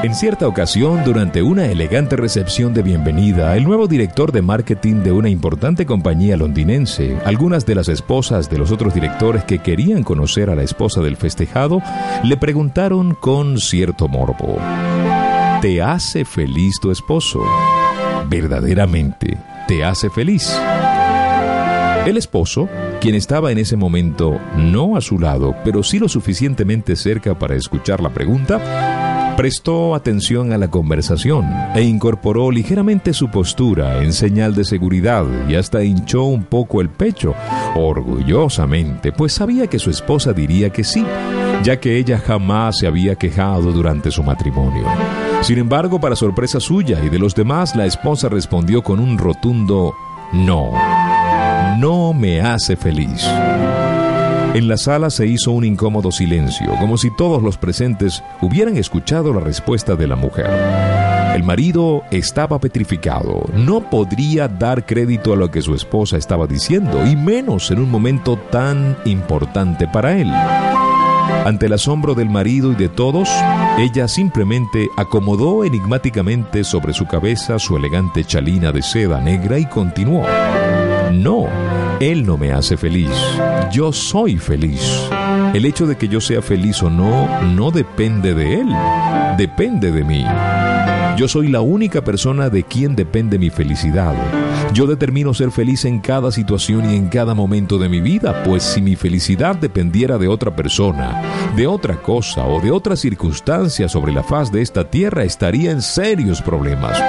En 0.00 0.14
cierta 0.14 0.46
ocasión, 0.46 1.02
durante 1.04 1.42
una 1.42 1.66
elegante 1.66 2.14
recepción 2.14 2.72
de 2.72 2.82
bienvenida, 2.82 3.56
el 3.56 3.64
nuevo 3.64 3.88
director 3.88 4.30
de 4.30 4.42
marketing 4.42 5.02
de 5.02 5.10
una 5.10 5.28
importante 5.28 5.86
compañía 5.86 6.36
londinense, 6.36 7.18
algunas 7.24 7.66
de 7.66 7.74
las 7.74 7.88
esposas 7.88 8.48
de 8.48 8.58
los 8.58 8.70
otros 8.70 8.94
directores 8.94 9.42
que 9.42 9.58
querían 9.58 10.04
conocer 10.04 10.50
a 10.50 10.54
la 10.54 10.62
esposa 10.62 11.00
del 11.00 11.16
festejado, 11.16 11.82
le 12.22 12.36
preguntaron 12.36 13.14
con 13.14 13.58
cierto 13.58 14.06
morbo, 14.06 14.58
¿te 15.60 15.82
hace 15.82 16.24
feliz 16.24 16.76
tu 16.80 16.92
esposo? 16.92 17.42
¿Verdaderamente 18.28 19.36
te 19.66 19.84
hace 19.84 20.10
feliz? 20.10 20.56
El 22.06 22.16
esposo, 22.16 22.68
quien 23.00 23.16
estaba 23.16 23.50
en 23.50 23.58
ese 23.58 23.76
momento 23.76 24.40
no 24.56 24.96
a 24.96 25.00
su 25.00 25.18
lado, 25.18 25.56
pero 25.64 25.82
sí 25.82 25.98
lo 25.98 26.08
suficientemente 26.08 26.94
cerca 26.94 27.38
para 27.38 27.56
escuchar 27.56 28.00
la 28.00 28.10
pregunta, 28.10 28.97
prestó 29.38 29.94
atención 29.94 30.52
a 30.52 30.58
la 30.58 30.66
conversación 30.66 31.48
e 31.76 31.82
incorporó 31.82 32.50
ligeramente 32.50 33.12
su 33.12 33.30
postura 33.30 34.02
en 34.02 34.12
señal 34.12 34.52
de 34.52 34.64
seguridad 34.64 35.24
y 35.48 35.54
hasta 35.54 35.84
hinchó 35.84 36.24
un 36.24 36.42
poco 36.42 36.80
el 36.80 36.88
pecho, 36.88 37.36
orgullosamente, 37.76 39.12
pues 39.12 39.34
sabía 39.34 39.68
que 39.68 39.78
su 39.78 39.90
esposa 39.90 40.32
diría 40.32 40.70
que 40.70 40.82
sí, 40.82 41.06
ya 41.62 41.78
que 41.78 41.98
ella 41.98 42.18
jamás 42.18 42.78
se 42.78 42.88
había 42.88 43.14
quejado 43.14 43.70
durante 43.70 44.10
su 44.10 44.24
matrimonio. 44.24 44.84
Sin 45.42 45.58
embargo, 45.58 46.00
para 46.00 46.16
sorpresa 46.16 46.58
suya 46.58 46.98
y 47.04 47.08
de 47.08 47.20
los 47.20 47.36
demás, 47.36 47.76
la 47.76 47.86
esposa 47.86 48.28
respondió 48.28 48.82
con 48.82 48.98
un 48.98 49.18
rotundo 49.18 49.94
no. 50.32 50.72
No 51.78 52.12
me 52.12 52.40
hace 52.40 52.74
feliz. 52.74 53.24
En 54.54 54.66
la 54.66 54.76
sala 54.76 55.10
se 55.10 55.26
hizo 55.26 55.52
un 55.52 55.64
incómodo 55.64 56.10
silencio, 56.10 56.74
como 56.80 56.96
si 56.96 57.14
todos 57.14 57.42
los 57.42 57.58
presentes 57.58 58.22
hubieran 58.40 58.76
escuchado 58.76 59.32
la 59.32 59.40
respuesta 59.40 59.94
de 59.94 60.06
la 60.06 60.16
mujer. 60.16 60.50
El 61.34 61.44
marido 61.44 62.02
estaba 62.10 62.58
petrificado, 62.58 63.44
no 63.54 63.88
podría 63.88 64.48
dar 64.48 64.84
crédito 64.86 65.32
a 65.32 65.36
lo 65.36 65.50
que 65.50 65.62
su 65.62 65.74
esposa 65.74 66.16
estaba 66.16 66.46
diciendo, 66.46 67.06
y 67.06 67.14
menos 67.14 67.70
en 67.70 67.78
un 67.78 67.90
momento 67.90 68.36
tan 68.50 68.96
importante 69.04 69.86
para 69.86 70.18
él. 70.18 70.32
Ante 71.44 71.66
el 71.66 71.74
asombro 71.74 72.14
del 72.14 72.28
marido 72.28 72.72
y 72.72 72.74
de 72.74 72.88
todos, 72.88 73.28
ella 73.78 74.08
simplemente 74.08 74.88
acomodó 74.96 75.62
enigmáticamente 75.64 76.64
sobre 76.64 76.92
su 76.92 77.06
cabeza 77.06 77.58
su 77.58 77.76
elegante 77.76 78.24
chalina 78.24 78.72
de 78.72 78.82
seda 78.82 79.20
negra 79.20 79.58
y 79.58 79.66
continuó. 79.66 80.24
No, 81.12 81.46
él 82.00 82.24
no 82.24 82.36
me 82.36 82.52
hace 82.52 82.76
feliz. 82.76 83.10
Yo 83.72 83.92
soy 83.92 84.36
feliz. 84.38 85.08
El 85.54 85.64
hecho 85.64 85.86
de 85.86 85.96
que 85.96 86.08
yo 86.08 86.20
sea 86.20 86.42
feliz 86.42 86.82
o 86.82 86.90
no 86.90 87.42
no 87.44 87.70
depende 87.70 88.34
de 88.34 88.60
él, 88.60 88.68
depende 89.36 89.90
de 89.90 90.04
mí. 90.04 90.24
Yo 91.16 91.26
soy 91.26 91.48
la 91.48 91.60
única 91.60 92.04
persona 92.04 92.48
de 92.48 92.62
quien 92.62 92.94
depende 92.94 93.38
mi 93.38 93.50
felicidad. 93.50 94.14
Yo 94.72 94.86
determino 94.86 95.34
ser 95.34 95.50
feliz 95.50 95.84
en 95.84 95.98
cada 95.98 96.30
situación 96.30 96.90
y 96.90 96.94
en 96.94 97.08
cada 97.08 97.34
momento 97.34 97.78
de 97.78 97.88
mi 97.88 98.00
vida, 98.00 98.44
pues 98.44 98.62
si 98.62 98.80
mi 98.80 98.94
felicidad 98.94 99.56
dependiera 99.56 100.18
de 100.18 100.28
otra 100.28 100.54
persona, 100.54 101.20
de 101.56 101.66
otra 101.66 102.00
cosa 102.00 102.44
o 102.44 102.60
de 102.60 102.70
otra 102.70 102.94
circunstancia 102.94 103.88
sobre 103.88 104.12
la 104.12 104.22
faz 104.22 104.52
de 104.52 104.62
esta 104.62 104.88
tierra, 104.88 105.24
estaría 105.24 105.72
en 105.72 105.82
serios 105.82 106.40
problemas. 106.40 107.02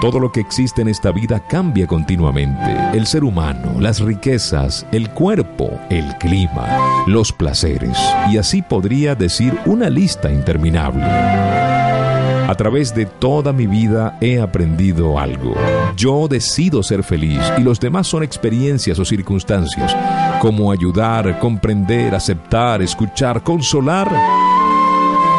Todo 0.00 0.20
lo 0.20 0.30
que 0.30 0.38
existe 0.38 0.80
en 0.80 0.86
esta 0.86 1.10
vida 1.10 1.40
cambia 1.40 1.88
continuamente. 1.88 2.96
El 2.96 3.04
ser 3.04 3.24
humano, 3.24 3.80
las 3.80 3.98
riquezas, 3.98 4.86
el 4.92 5.10
cuerpo, 5.10 5.72
el 5.90 6.16
clima, 6.18 7.04
los 7.08 7.32
placeres. 7.32 7.98
Y 8.30 8.38
así 8.38 8.62
podría 8.62 9.16
decir 9.16 9.58
una 9.66 9.90
lista 9.90 10.30
interminable. 10.30 11.04
A 11.04 12.54
través 12.56 12.94
de 12.94 13.06
toda 13.06 13.52
mi 13.52 13.66
vida 13.66 14.16
he 14.20 14.40
aprendido 14.40 15.18
algo. 15.18 15.54
Yo 15.96 16.28
decido 16.28 16.84
ser 16.84 17.02
feliz 17.02 17.40
y 17.58 17.62
los 17.62 17.80
demás 17.80 18.06
son 18.06 18.22
experiencias 18.22 19.00
o 19.00 19.04
circunstancias, 19.04 19.96
como 20.40 20.70
ayudar, 20.70 21.40
comprender, 21.40 22.14
aceptar, 22.14 22.82
escuchar, 22.82 23.42
consolar. 23.42 24.08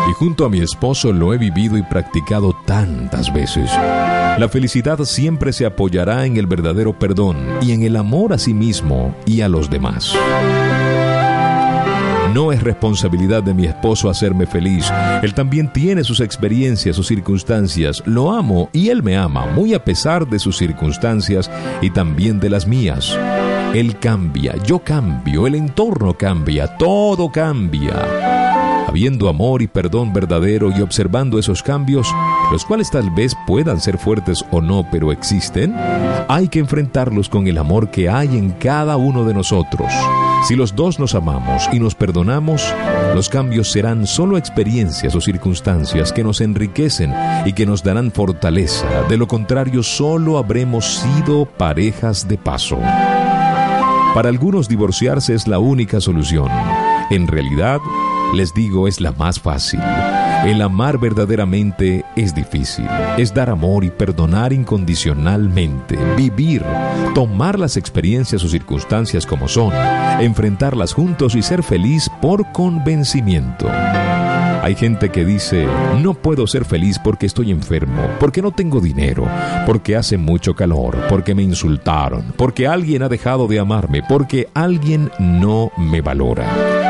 Y 0.10 0.14
junto 0.16 0.44
a 0.44 0.50
mi 0.50 0.60
esposo 0.60 1.14
lo 1.14 1.34
he 1.34 1.38
vivido 1.38 1.78
y 1.78 1.84
practicado 1.84 2.54
tantas 2.66 3.34
veces. 3.34 3.72
La 4.38 4.48
felicidad 4.50 5.00
siempre 5.04 5.52
se 5.52 5.66
apoyará 5.66 6.26
en 6.26 6.38
el 6.38 6.48
verdadero 6.48 6.98
perdón 6.98 7.38
y 7.62 7.72
en 7.72 7.84
el 7.84 7.96
amor 7.96 8.34
a 8.34 8.38
sí 8.38 8.54
mismo 8.54 9.16
y 9.26 9.42
a 9.42 9.50
los 9.50 9.70
demás. 9.70 10.16
No 12.34 12.52
es 12.52 12.62
responsabilidad 12.62 13.42
de 13.42 13.54
mi 13.54 13.66
esposo 13.66 14.10
hacerme 14.10 14.46
feliz. 14.46 14.90
Él 15.24 15.34
también 15.34 15.74
tiene 15.74 16.04
sus 16.04 16.20
experiencias 16.20 16.98
o 17.00 17.04
circunstancias. 17.04 18.04
Lo 18.06 18.32
amo 18.32 18.70
y 18.72 18.90
él 18.90 19.02
me 19.02 19.18
ama, 19.18 19.48
muy 19.48 19.74
a 19.74 19.84
pesar 19.84 20.28
de 20.28 20.38
sus 20.38 20.58
circunstancias 20.58 21.50
y 21.82 21.90
también 21.90 22.40
de 22.40 22.50
las 22.50 22.68
mías. 22.68 23.18
Él 23.74 23.98
cambia, 24.00 24.56
yo 24.64 24.80
cambio, 24.80 25.48
el 25.48 25.56
entorno 25.56 26.18
cambia, 26.18 26.78
todo 26.78 27.32
cambia 27.32 28.40
habiendo 28.90 29.30
amor 29.30 29.62
y 29.62 29.68
perdón 29.68 30.14
verdadero 30.14 30.72
y 30.76 30.82
observando 30.82 31.38
esos 31.38 31.62
cambios, 31.62 32.12
los 32.52 32.66
cuales 32.66 32.90
tal 32.90 33.10
vez 33.12 33.36
puedan 33.46 33.80
ser 33.80 33.98
fuertes 33.98 34.44
o 34.52 34.62
no, 34.62 34.86
pero 34.92 35.12
existen, 35.12 35.76
hay 36.28 36.48
que 36.48 36.60
enfrentarlos 36.60 37.30
con 37.30 37.48
el 37.48 37.58
amor 37.58 37.92
que 37.92 38.10
hay 38.10 38.38
en 38.38 38.52
cada 38.52 38.98
uno 38.98 39.24
de 39.26 39.34
nosotros. 39.34 39.92
Si 40.48 40.56
los 40.56 40.76
dos 40.76 41.00
nos 41.00 41.16
amamos 41.16 41.70
y 41.72 41.80
nos 41.80 41.96
perdonamos, 41.96 42.74
los 43.14 43.28
cambios 43.28 43.72
serán 43.72 44.08
solo 44.08 44.38
experiencias 44.38 45.14
o 45.14 45.22
circunstancias 45.22 46.14
que 46.14 46.24
nos 46.24 46.40
enriquecen 46.40 47.14
y 47.46 47.54
que 47.54 47.66
nos 47.66 47.84
darán 47.84 48.12
fortaleza. 48.12 49.04
De 49.10 49.18
lo 49.18 49.28
contrario, 49.28 49.84
solo 49.84 50.38
habremos 50.38 50.86
sido 50.86 51.46
parejas 51.46 52.28
de 52.28 52.38
paso. 52.38 52.80
Para 54.14 54.30
algunos 54.30 54.68
divorciarse 54.68 55.34
es 55.34 55.48
la 55.48 55.60
única 55.60 56.00
solución. 56.00 56.50
En 57.12 57.28
realidad, 57.28 57.80
les 58.34 58.54
digo, 58.54 58.88
es 58.88 59.02
la 59.02 59.12
más 59.12 59.40
fácil. 59.40 59.82
El 60.46 60.62
amar 60.62 60.98
verdaderamente 60.98 62.06
es 62.16 62.34
difícil. 62.34 62.88
Es 63.18 63.34
dar 63.34 63.50
amor 63.50 63.84
y 63.84 63.90
perdonar 63.90 64.54
incondicionalmente. 64.54 65.98
Vivir, 66.16 66.64
tomar 67.14 67.60
las 67.60 67.78
experiencias 67.78 68.44
o 68.44 68.48
circunstancias 68.48 69.26
como 69.26 69.48
son, 69.48 69.74
enfrentarlas 70.22 70.94
juntos 70.94 71.36
y 71.36 71.42
ser 71.42 71.62
feliz 71.62 72.10
por 72.22 72.52
convencimiento. 72.52 73.70
Hay 74.62 74.76
gente 74.76 75.10
que 75.10 75.26
dice, 75.26 75.68
no 76.02 76.14
puedo 76.14 76.46
ser 76.46 76.66
feliz 76.66 77.00
porque 77.00 77.26
estoy 77.26 77.52
enfermo, 77.52 78.04
porque 78.20 78.42
no 78.42 78.52
tengo 78.52 78.82
dinero, 78.82 79.26
porque 79.66 79.96
hace 79.96 80.18
mucho 80.18 80.54
calor, 80.54 80.98
porque 81.10 81.34
me 81.34 81.44
insultaron, 81.44 82.34
porque 82.36 82.68
alguien 82.68 83.04
ha 83.04 83.10
dejado 83.10 83.48
de 83.48 83.60
amarme, 83.60 84.04
porque 84.08 84.48
alguien 84.54 85.12
no 85.20 85.72
me 85.78 86.02
valora. 86.02 86.89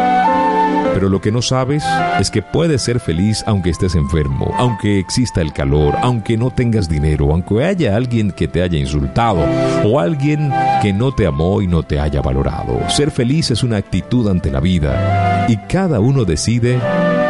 Pero 0.94 1.10
lo 1.10 1.22
que 1.22 1.32
no 1.32 1.42
sabes 1.42 1.84
es 2.20 2.30
que 2.30 2.42
puedes 2.42 2.82
ser 2.82 3.00
feliz 3.00 3.44
aunque 3.48 3.70
estés 3.70 3.96
enfermo, 3.96 4.54
aunque 4.58 5.00
exista 5.00 5.42
el 5.42 5.54
calor, 5.54 5.96
aunque 6.02 6.38
no 6.38 6.52
tengas 6.52 6.90
dinero, 6.90 7.32
aunque 7.32 7.64
haya 7.64 7.96
alguien 7.96 8.32
que 8.32 8.48
te 8.48 8.62
haya 8.62 8.78
insultado 8.78 9.46
o 9.86 10.00
alguien 10.00 10.52
que 10.82 10.94
no 10.94 11.14
te 11.14 11.26
amó 11.26 11.62
y 11.62 11.68
no 11.68 11.84
te 11.84 12.00
haya 12.00 12.22
valorado. 12.22 12.80
Ser 12.90 13.12
feliz 13.12 13.52
es 13.52 13.64
una 13.64 13.78
actitud 13.78 14.28
ante 14.30 14.52
la 14.52 14.60
vida 14.60 15.46
y 15.48 15.58
cada 15.68 16.00
uno 16.00 16.26
decide 16.26 16.80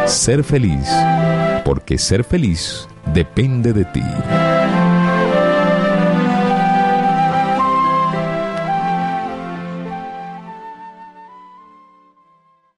ser 0.06 0.42
feliz, 0.42 0.88
porque 1.64 1.98
ser 1.98 2.24
feliz 2.24 2.88
depende 3.14 3.72
de 3.72 3.84
ti. 3.84 4.02